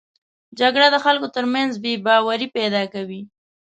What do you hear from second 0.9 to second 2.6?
د خلکو تر منځ بې باوري